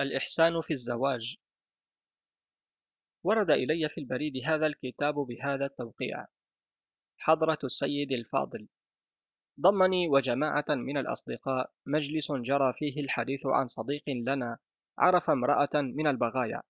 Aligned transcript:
الإحسان 0.00 0.60
في 0.60 0.72
الزواج. 0.72 1.36
ورد 3.24 3.50
إلي 3.50 3.88
في 3.88 4.00
البريد 4.00 4.32
هذا 4.44 4.66
الكتاب 4.66 5.14
بهذا 5.14 5.66
التوقيع. 5.66 6.26
حضرة 7.18 7.58
السيد 7.64 8.12
الفاضل. 8.12 8.68
ضمني 9.60 10.08
وجماعة 10.08 10.64
من 10.68 10.96
الأصدقاء 10.96 11.70
مجلس 11.86 12.32
جرى 12.32 12.72
فيه 12.72 13.00
الحديث 13.00 13.46
عن 13.46 13.68
صديق 13.68 14.02
لنا 14.08 14.58
عرف 14.98 15.30
امرأة 15.30 15.70
من 15.74 16.06
البغايا 16.06 16.62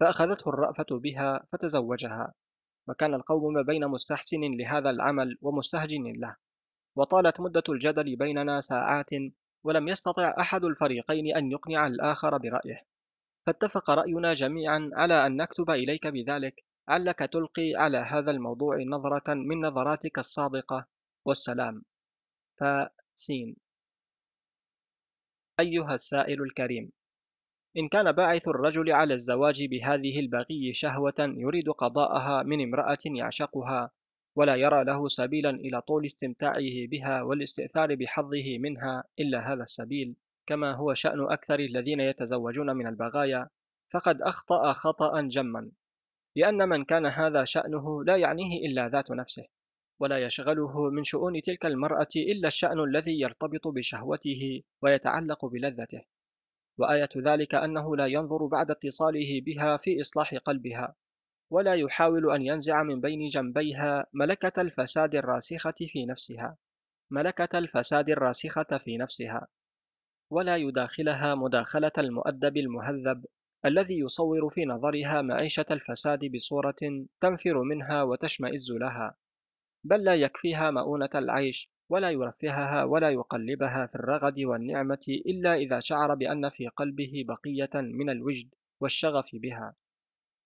فأخذته 0.00 0.48
الرأفة 0.48 0.86
بها 0.90 1.46
فتزوجها 1.52 2.34
وكان 2.88 3.14
القوم 3.14 3.52
ما 3.52 3.62
بين 3.62 3.88
مستحسن 3.88 4.40
لهذا 4.40 4.90
العمل 4.90 5.38
ومستهجن 5.42 6.12
له 6.16 6.36
وطالت 6.96 7.40
مدة 7.40 7.62
الجدل 7.68 8.16
بيننا 8.16 8.60
ساعات 8.60 9.10
ولم 9.64 9.88
يستطع 9.88 10.34
أحد 10.40 10.64
الفريقين 10.64 11.36
أن 11.36 11.52
يقنع 11.52 11.86
الآخر 11.86 12.38
برأيه. 12.38 12.82
فاتفق 13.46 13.90
رأينا 13.90 14.34
جميعا 14.34 14.90
على 14.92 15.26
أن 15.26 15.36
نكتب 15.36 15.70
إليك 15.70 16.06
بذلك 16.06 16.64
علك 16.88 17.18
تلقي 17.18 17.74
على 17.74 17.98
هذا 17.98 18.30
الموضوع 18.30 18.76
نظرة 18.82 19.34
من 19.34 19.60
نظراتك 19.60 20.18
الصادقة 20.18 20.86
والسلام. 21.24 21.82
فسين. 22.56 23.56
أيها 25.60 25.94
السائل 25.94 26.42
الكريم 26.42 26.92
إن 27.76 27.88
كان 27.88 28.12
باعث 28.12 28.48
الرجل 28.48 28.92
على 28.92 29.14
الزواج 29.14 29.64
بهذه 29.64 30.20
البغي 30.20 30.74
شهوة 30.74 31.14
يريد 31.18 31.68
قضاءها 31.68 32.42
من 32.42 32.62
امرأة 32.62 32.98
يعشقها 33.04 33.90
ولا 34.36 34.54
يرى 34.56 34.84
له 34.84 35.08
سبيلا 35.08 35.50
إلى 35.50 35.80
طول 35.80 36.04
استمتاعه 36.04 36.86
بها 36.90 37.22
والاستئثار 37.22 37.94
بحظه 37.94 38.58
منها 38.58 39.04
إلا 39.20 39.52
هذا 39.52 39.62
السبيل. 39.62 40.16
كما 40.46 40.74
هو 40.74 40.94
شأن 40.94 41.20
أكثر 41.20 41.60
الذين 41.60 42.00
يتزوجون 42.00 42.76
من 42.76 42.86
البغايا 42.86 43.48
فقد 43.92 44.22
أخطأ 44.22 44.72
خطأ 44.72 45.20
جما. 45.20 45.70
لأن 46.36 46.68
من 46.68 46.84
كان 46.84 47.06
هذا 47.06 47.44
شأنه 47.44 48.04
لا 48.04 48.16
يعنيه 48.16 48.66
إلا 48.66 48.88
ذات 48.88 49.10
نفسه 49.10 49.44
ولا 50.00 50.18
يشغله 50.18 50.90
من 50.90 51.04
شؤون 51.04 51.42
تلك 51.42 51.66
المرأة 51.66 52.08
إلا 52.16 52.48
الشأن 52.48 52.80
الذي 52.80 53.20
يرتبط 53.20 53.68
بشهوته 53.68 54.62
ويتعلق 54.82 55.44
بلذته. 55.46 56.02
وآية 56.78 57.08
ذلك 57.16 57.54
أنه 57.54 57.96
لا 57.96 58.06
ينظر 58.06 58.46
بعد 58.46 58.70
اتصاله 58.70 59.40
بها 59.46 59.76
في 59.76 60.00
إصلاح 60.00 60.34
قلبها. 60.34 60.94
ولا 61.54 61.74
يحاول 61.74 62.30
أن 62.30 62.42
ينزع 62.42 62.82
من 62.82 63.00
بين 63.00 63.28
جنبيها 63.28 64.06
ملكة 64.12 64.60
الفساد 64.60 65.14
الراسخة 65.14 65.74
في 65.88 66.06
نفسها. 66.06 66.56
ملكة 67.10 67.58
الفساد 67.58 68.10
الراسخة 68.10 68.78
في 68.84 68.96
نفسها. 68.96 69.46
ولا 70.30 70.56
يداخلها 70.56 71.34
مداخلة 71.34 71.92
المؤدب 71.98 72.56
المهذب 72.56 73.24
الذي 73.64 73.98
يصور 73.98 74.48
في 74.50 74.64
نظرها 74.64 75.22
معيشة 75.22 75.66
الفساد 75.70 76.24
بصورة 76.24 77.06
تنفر 77.20 77.62
منها 77.62 78.02
وتشمئز 78.02 78.72
لها. 78.72 79.16
بل 79.84 80.04
لا 80.04 80.14
يكفيها 80.14 80.70
مؤونة 80.70 81.10
العيش 81.14 81.70
ولا 81.88 82.10
يرفهها 82.10 82.84
ولا 82.84 83.10
يقلبها 83.10 83.86
في 83.86 83.94
الرغد 83.94 84.40
والنعمة 84.40 85.06
إلا 85.08 85.54
إذا 85.54 85.80
شعر 85.80 86.14
بأن 86.14 86.48
في 86.48 86.68
قلبه 86.68 87.24
بقية 87.28 87.80
من 87.80 88.10
الوجد 88.10 88.48
والشغف 88.80 89.30
بها. 89.32 89.74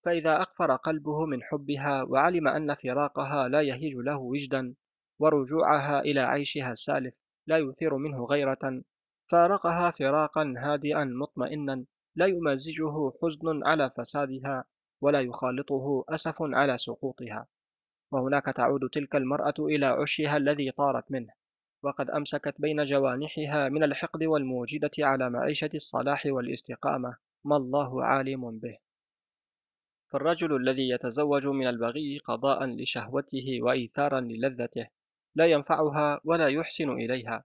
فإذا 0.09 0.43
أقفر 0.43 0.77
قلبه 0.77 1.27
من 1.27 1.43
حبها 1.43 2.03
وعلم 2.03 2.49
أن 2.49 2.75
فراقها 2.75 3.49
لا 3.49 3.63
يهيج 3.63 3.95
له 3.97 4.17
وجدا 4.17 4.75
ورجوعها 5.19 6.01
إلى 6.01 6.21
عيشها 6.21 6.73
السالف 6.73 7.15
لا 7.47 7.59
يثير 7.59 7.97
منه 7.97 8.25
غيرة 8.25 8.83
فارقها 9.31 9.91
فراقا 9.91 10.55
هادئا 10.59 11.05
مطمئنا 11.05 11.85
لا 12.17 12.27
يمازجه 12.27 13.13
حزن 13.23 13.67
على 13.67 13.91
فسادها 13.97 14.65
ولا 15.01 15.21
يخالطه 15.21 16.05
أسف 16.09 16.37
على 16.41 16.77
سقوطها. 16.77 17.47
وهناك 18.13 18.45
تعود 18.45 18.89
تلك 18.93 19.17
المرأة 19.17 19.55
إلى 19.59 19.87
عشها 19.87 20.37
الذي 20.37 20.71
طارت 20.71 21.05
منه 21.11 21.33
وقد 21.83 22.11
أمسكت 22.11 22.55
بين 22.59 22.85
جوانحها 22.85 23.69
من 23.69 23.83
الحقد 23.83 24.25
والموجدة 24.25 24.91
على 24.99 25.31
معيشة 25.31 25.71
الصلاح 25.75 26.27
والاستقامة. 26.27 27.17
ما 27.45 27.57
الله 27.57 28.05
عالم 28.05 28.59
به. 28.59 28.88
فالرجل 30.09 30.57
الذي 30.57 30.89
يتزوج 30.89 31.47
من 31.47 31.67
البغي 31.67 32.19
قضاء 32.19 32.65
لشهوته 32.67 33.59
وإيثارا 33.63 34.21
للذته 34.21 34.87
لا 35.35 35.47
ينفعها 35.47 36.21
ولا 36.25 36.49
يحسن 36.49 36.91
إليها 36.91 37.45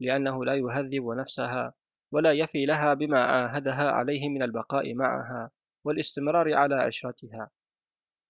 لأنه 0.00 0.44
لا 0.44 0.54
يهذب 0.54 1.08
نفسها 1.08 1.74
ولا 2.12 2.32
يفي 2.32 2.66
لها 2.66 2.94
بما 2.94 3.24
عاهدها 3.24 3.90
عليه 3.90 4.28
من 4.28 4.42
البقاء 4.42 4.94
معها 4.94 5.50
والاستمرار 5.84 6.54
على 6.54 6.74
عشرتها 6.74 7.50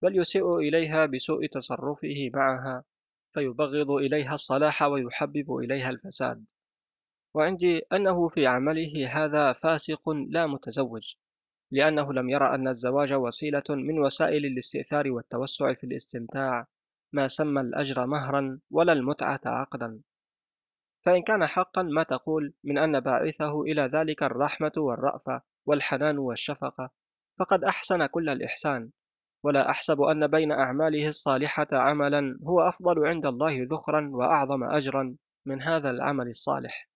بل 0.02 0.18
يسيء 0.18 0.58
إليها 0.58 1.06
بسوء 1.06 1.46
تصرفه 1.46 2.30
معها 2.34 2.84
فيبغض 3.34 3.90
إليها 3.90 4.34
الصلاح 4.34 4.82
ويحبب 4.82 5.56
إليها 5.56 5.90
الفساد. 5.90 6.44
وعندي 7.34 7.78
أنه 7.92 8.28
في 8.28 8.46
عمله 8.46 9.08
هذا 9.08 9.52
فاسق 9.52 10.10
لا 10.10 10.46
متزوج. 10.46 11.14
لأنه 11.74 12.12
لم 12.12 12.30
يرى 12.30 12.54
أن 12.54 12.68
الزواج 12.68 13.12
وسيلة 13.12 13.64
من 13.68 13.98
وسائل 13.98 14.46
الاستئثار 14.46 15.10
والتوسع 15.10 15.74
في 15.74 15.84
الاستمتاع 15.84 16.66
ما 17.12 17.28
سمى 17.28 17.60
الأجر 17.60 18.06
مهرا 18.06 18.60
ولا 18.70 18.92
المتعة 18.92 19.40
عقدا. 19.46 20.00
فإن 21.04 21.22
كان 21.22 21.46
حقا 21.46 21.82
ما 21.82 22.02
تقول 22.02 22.54
من 22.64 22.78
أن 22.78 23.00
باعثه 23.00 23.62
إلى 23.62 23.82
ذلك 23.82 24.22
الرحمة 24.22 24.72
والرأفة 24.76 25.42
والحنان 25.66 26.18
والشفقة 26.18 26.90
فقد 27.38 27.64
أحسن 27.64 28.06
كل 28.06 28.28
الإحسان. 28.28 28.90
ولا 29.44 29.70
أحسب 29.70 30.00
أن 30.00 30.26
بين 30.26 30.52
أعماله 30.52 31.08
الصالحة 31.08 31.66
عملا 31.72 32.38
هو 32.44 32.60
أفضل 32.60 33.06
عند 33.06 33.26
الله 33.26 33.66
ذخرا 33.70 34.10
وأعظم 34.12 34.64
أجرا 34.64 35.16
من 35.46 35.62
هذا 35.62 35.90
العمل 35.90 36.28
الصالح. 36.28 36.88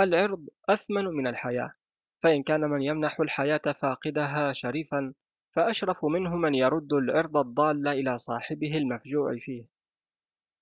العرض 0.00 0.46
أثمن 0.68 1.04
من 1.04 1.26
الحياة. 1.26 1.81
فإن 2.22 2.42
كان 2.42 2.60
من 2.60 2.82
يمنح 2.82 3.20
الحياة 3.20 3.72
فاقدها 3.80 4.52
شريفا 4.52 5.14
فأشرف 5.50 6.04
منه 6.04 6.36
من 6.36 6.54
يرد 6.54 6.92
العرض 6.92 7.36
الضال 7.36 7.88
إلى 7.88 8.18
صاحبه 8.18 8.76
المفجوع 8.76 9.36
فيه. 9.36 9.64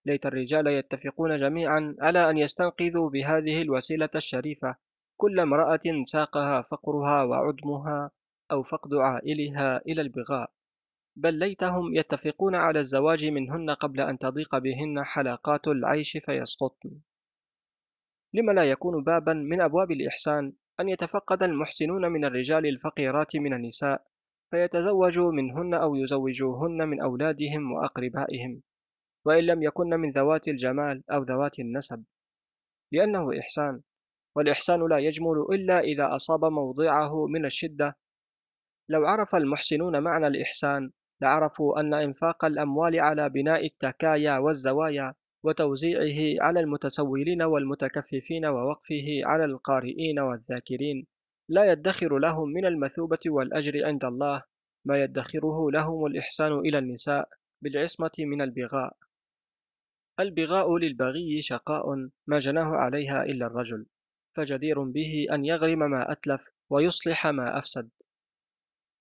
ليت 0.06 0.26
الرجال 0.26 0.66
يتفقون 0.66 1.40
جميعا 1.40 1.96
على 2.00 2.30
أن 2.30 2.38
يستنقذوا 2.38 3.10
بهذه 3.10 3.62
الوسيلة 3.62 4.08
الشريفة 4.14 4.76
كل 5.16 5.40
امرأة 5.40 5.80
ساقها 6.04 6.62
فقرها 6.62 7.22
وعدمها 7.22 8.10
أو 8.50 8.62
فقد 8.62 8.94
عائلها 8.94 9.82
إلى 9.86 10.00
البغاء. 10.00 10.50
بل 11.16 11.34
ليتهم 11.34 11.94
يتفقون 11.94 12.54
على 12.54 12.80
الزواج 12.80 13.24
منهن 13.24 13.70
قبل 13.70 14.00
أن 14.00 14.18
تضيق 14.18 14.58
بهن 14.58 15.04
حلقات 15.04 15.68
العيش 15.68 16.16
فيسقطن. 16.16 16.90
لم 18.34 18.50
لا 18.50 18.64
يكون 18.64 19.04
بابا 19.04 19.32
من 19.32 19.60
أبواب 19.60 19.90
الإحسان 19.90 20.52
أن 20.80 20.88
يتفقد 20.88 21.42
المحسنون 21.42 22.12
من 22.12 22.24
الرجال 22.24 22.66
الفقيرات 22.66 23.36
من 23.36 23.54
النساء 23.54 24.02
فيتزوجوا 24.50 25.32
منهن 25.32 25.74
أو 25.74 25.94
يزوجوهن 25.94 26.88
من 26.88 27.00
أولادهم 27.02 27.72
وأقربائهم 27.72 28.62
وإن 29.24 29.44
لم 29.44 29.62
يكن 29.62 29.90
من 29.90 30.10
ذوات 30.10 30.48
الجمال 30.48 31.02
أو 31.10 31.22
ذوات 31.22 31.58
النسب 31.58 32.04
لأنه 32.92 33.38
إحسان 33.40 33.80
والإحسان 34.36 34.88
لا 34.88 34.98
يجمل 34.98 35.46
إلا 35.50 35.80
إذا 35.80 36.14
أصاب 36.14 36.44
موضعه 36.44 37.26
من 37.26 37.44
الشدة. 37.44 37.96
لو 38.88 39.04
عرف 39.06 39.34
المحسنون 39.34 40.02
معنى 40.02 40.26
الإحسان 40.26 40.90
لعرفوا 41.20 41.80
أن 41.80 41.94
إنفاق 41.94 42.44
الأموال 42.44 43.00
على 43.00 43.28
بناء 43.28 43.66
التكايا 43.66 44.38
والزوايا 44.38 45.14
وتوزيعه 45.42 46.44
على 46.44 46.60
المتسولين 46.60 47.42
والمتكففين 47.42 48.46
ووقفه 48.46 49.20
على 49.24 49.44
القارئين 49.44 50.18
والذاكرين. 50.18 51.06
لا 51.48 51.72
يدخر 51.72 52.18
لهم 52.18 52.48
من 52.48 52.66
المثوبة 52.66 53.18
والأجر 53.26 53.86
عند 53.86 54.04
الله 54.04 54.42
ما 54.84 55.02
يدخره 55.02 55.70
لهم 55.70 56.06
الإحسان 56.06 56.52
إلى 56.58 56.78
النساء 56.78 57.28
بالعصمة 57.62 58.10
من 58.18 58.42
البغاء. 58.42 58.96
البغاء 60.20 60.76
للبغي 60.76 61.40
شقاء 61.42 62.08
ما 62.26 62.38
جناه 62.38 62.76
عليها 62.76 63.24
إلا 63.24 63.46
الرجل 63.46 63.86
فجدير 64.36 64.82
به 64.82 65.26
أن 65.32 65.44
يغرم 65.44 65.78
ما 65.78 66.12
أتلف 66.12 66.48
ويصلح 66.70 67.26
ما 67.26 67.58
أفسد. 67.58 67.90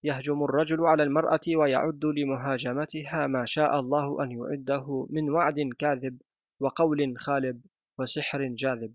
يهجم 0.03 0.43
الرجل 0.43 0.85
على 0.85 1.03
المرأة 1.03 1.39
ويعد 1.55 2.05
لمهاجمتها 2.05 3.27
ما 3.27 3.45
شاء 3.45 3.79
الله 3.79 4.23
أن 4.23 4.31
يعده 4.31 5.07
من 5.09 5.29
وعد 5.29 5.69
كاذب 5.79 6.17
وقول 6.59 7.17
خالب 7.17 7.61
وسحر 7.99 8.47
جاذب 8.47 8.93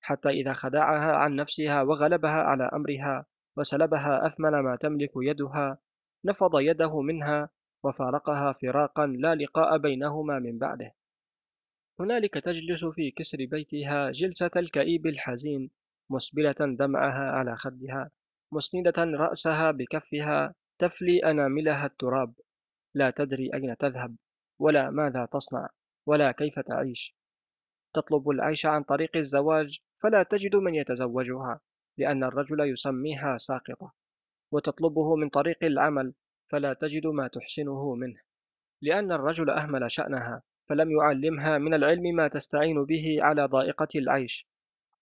حتى 0.00 0.28
إذا 0.28 0.52
خدعها 0.52 1.12
عن 1.12 1.36
نفسها 1.36 1.82
وغلبها 1.82 2.42
على 2.42 2.70
أمرها 2.72 3.26
وسلبها 3.56 4.26
أثمن 4.26 4.50
ما 4.50 4.76
تملك 4.76 5.10
يدها 5.16 5.78
نفض 6.24 6.60
يده 6.60 7.00
منها 7.00 7.48
وفارقها 7.84 8.52
فراقا 8.52 9.06
لا 9.06 9.34
لقاء 9.34 9.78
بينهما 9.78 10.38
من 10.38 10.58
بعده. 10.58 10.94
هنالك 12.00 12.34
تجلس 12.34 12.84
في 12.84 13.10
كسر 13.10 13.38
بيتها 13.50 14.10
جلسة 14.10 14.50
الكئيب 14.56 15.06
الحزين 15.06 15.70
مسبلة 16.10 16.56
دمعها 16.60 17.30
على 17.30 17.56
خدها 17.56 18.10
مسندة 18.52 19.04
رأسها 19.04 19.70
بكفها 19.70 20.54
تفلي 20.78 21.18
أناملها 21.30 21.86
التراب 21.86 22.34
لا 22.94 23.10
تدري 23.10 23.54
أين 23.54 23.76
تذهب 23.76 24.16
ولا 24.58 24.90
ماذا 24.90 25.28
تصنع. 25.32 25.68
ولا 26.06 26.32
كيف 26.32 26.58
تعيش؟ 26.58 27.16
تطلب 27.94 28.28
العيش 28.28 28.66
عن 28.66 28.82
طريق 28.82 29.16
الزواج 29.16 29.78
فلا 30.02 30.22
تجد 30.22 30.56
من 30.56 30.74
يتزوجها 30.74 31.60
لأن 31.98 32.24
الرجل 32.24 32.60
يسميها 32.60 33.36
ساقطة 33.36 33.92
وتطلبه 34.52 35.16
من 35.16 35.28
طريق 35.28 35.64
العمل 35.64 36.14
فلا 36.50 36.74
تجد 36.74 37.06
ما 37.06 37.28
تحسنه 37.28 37.94
منه 37.94 38.20
لأن 38.82 39.12
الرجل 39.12 39.50
أهمل 39.50 39.90
شأنها 39.90 40.42
فلم 40.68 40.90
يعلمها 40.90 41.58
من 41.58 41.74
العلم 41.74 42.02
ما 42.02 42.28
تستعين 42.28 42.84
به 42.84 43.18
على 43.20 43.44
ضائقة 43.44 43.88
العيش 43.94 44.46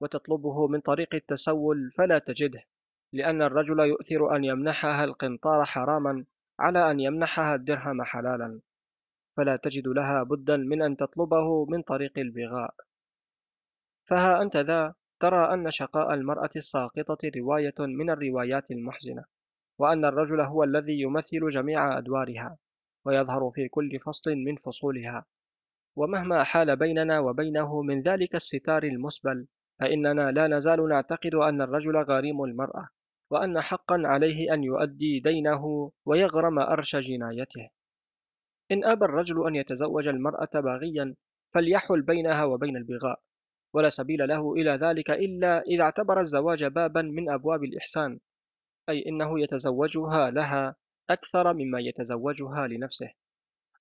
وتطلبه 0.00 0.66
من 0.66 0.80
طريق 0.80 1.14
التسول 1.14 1.90
فلا 1.96 2.18
تجده 2.18 2.64
لأن 3.12 3.42
الرجل 3.42 3.80
يؤثر 3.80 4.36
أن 4.36 4.44
يمنحها 4.44 5.04
القنطار 5.04 5.64
حراما 5.64 6.24
على 6.60 6.90
أن 6.90 7.00
يمنحها 7.00 7.54
الدرهم 7.54 8.02
حلالا. 8.02 8.60
فلا 9.36 9.56
تجد 9.56 9.88
لها 9.88 10.22
بدا 10.22 10.56
من 10.56 10.82
أن 10.82 10.96
تطلبه 10.96 11.66
من 11.66 11.82
طريق 11.82 12.18
البغاء. 12.18 12.74
فها 14.04 14.42
أنت 14.42 14.56
ذا 14.56 14.94
ترى 15.20 15.54
أن 15.54 15.70
شقاء 15.70 16.14
المرأة 16.14 16.50
الساقطة 16.56 17.30
رواية 17.36 17.74
من 17.80 18.10
الروايات 18.10 18.70
المحزنة 18.70 19.24
وأن 19.78 20.04
الرجل 20.04 20.40
هو 20.40 20.64
الذي 20.64 21.00
يمثل 21.00 21.50
جميع 21.50 21.98
أدوارها 21.98 22.58
ويظهر 23.04 23.50
في 23.54 23.68
كل 23.68 23.98
فصل 23.98 24.30
من 24.30 24.56
فصولها. 24.56 25.24
ومهما 25.96 26.44
حال 26.44 26.76
بيننا 26.76 27.18
وبينه 27.18 27.82
من 27.82 28.02
ذلك 28.02 28.34
الستار 28.34 28.82
المسبل 28.82 29.46
فإننا 29.80 30.30
لا 30.30 30.46
نزال 30.46 30.88
نعتقد 30.88 31.34
أن 31.34 31.62
الرجل 31.62 31.96
غريم 31.96 32.44
المرأة 32.44 32.88
وأن 33.30 33.60
حقا 33.60 34.02
عليه 34.04 34.54
أن 34.54 34.64
يؤدي 34.64 35.20
دينه 35.20 35.92
ويغرم 36.06 36.58
أرش 36.58 36.96
جنايته. 36.96 37.70
إن 38.72 38.84
أبى 38.84 39.04
الرجل 39.04 39.46
أن 39.46 39.54
يتزوج 39.54 40.08
المرأة 40.08 40.50
باغيا 40.54 41.14
فليحل 41.54 42.02
بينها 42.02 42.44
وبين 42.44 42.76
البغاء 42.76 43.20
ولا 43.74 43.88
سبيل 43.88 44.28
له 44.28 44.52
إلى 44.52 44.70
ذلك 44.70 45.10
إلا 45.10 45.62
إذا 45.62 45.82
اعتبر 45.82 46.20
الزواج 46.20 46.64
بابا 46.64 47.02
من 47.02 47.30
أبواب 47.30 47.64
الإحسان 47.64 48.18
أي 48.88 49.04
إنه 49.06 49.40
يتزوجها 49.40 50.30
لها 50.30 50.76
أكثر 51.10 51.52
مما 51.52 51.80
يتزوجها 51.80 52.66
لنفسه. 52.66 53.10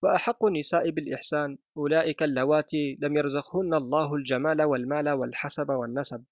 وأحق 0.03 0.45
النساء 0.45 0.89
بالإحسان 0.89 1.57
أولئك 1.77 2.23
اللواتي 2.23 2.97
لم 3.01 3.17
يرزقهن 3.17 3.73
الله 3.73 4.15
الجمال 4.15 4.61
والمال 4.61 5.09
والحسب 5.09 5.69
والنسب. 5.69 6.23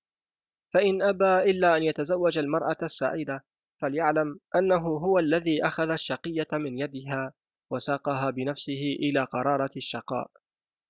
فإن 0.74 1.02
أبى 1.02 1.52
إلا 1.52 1.78
أن 1.78 1.84
يتزوج 1.84 2.38
المرأة 2.38 2.78
السعيدة 2.84 3.46
فليعلم 3.78 4.40
أنه 4.56 4.88
هو 4.88 5.20
الذي 5.20 5.64
أخذ 5.66 5.92
الشقية 5.92 6.48
من 6.54 6.80
يدها 6.80 7.34
وساقها 7.69 8.30
بنفسه 8.30 8.95
إلى 9.00 9.24
قرارة 9.24 9.71
الشقاء 9.77 10.31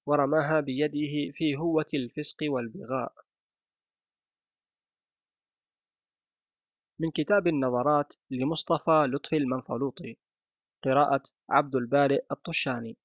ورماها 0.05 0.59
بيده 0.59 1.31
في 1.33 1.55
هوة 1.55 1.85
الفسق 1.93 2.37
والبغاء. 2.43 3.13
من 6.99 7.11
كتاب 7.11 7.47
النظرات 7.47 8.13
لمصطفى 8.31 9.07
لطفي 9.13 9.37
المنفلوطي 9.37 10.17
قراءة 10.83 11.23
عبد 11.49 11.75
البارئ 11.75 12.23
الطشاني. 12.31 12.97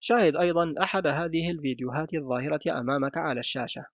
شاهد 0.00 0.36
أيضا 0.36 0.74
أحد 0.82 1.06
هذه 1.06 1.50
الفيديوهات 1.50 2.14
الظاهرة 2.14 2.80
أمامك 2.80 3.18
على 3.18 3.40
الشاشة. 3.40 3.86